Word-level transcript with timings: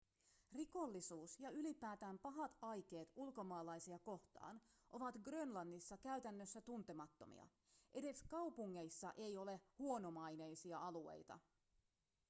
rikollisuus 0.51 1.39
ja 1.39 1.49
ylipäätään 1.49 2.19
pahat 2.19 2.55
aikeet 2.61 3.11
ulkomaalaisia 3.15 3.99
kohtaan 3.99 4.61
ovat 4.91 5.17
grönlannissa 5.23 5.97
käytännössä 5.97 6.61
tuntemattomia 6.61 7.47
edes 7.93 8.23
kaupungeissa 8.23 9.13
ei 9.17 9.37
ole 9.37 9.61
huonomaineisia 9.79 10.79
alueita 10.79 11.39